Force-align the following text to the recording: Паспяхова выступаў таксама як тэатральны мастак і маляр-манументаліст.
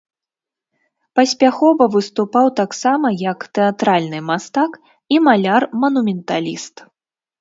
Паспяхова 1.17 1.83
выступаў 1.97 2.47
таксама 2.61 3.07
як 3.23 3.39
тэатральны 3.57 4.19
мастак 4.33 4.71
і 5.17 5.21
маляр-манументаліст. 5.27 6.75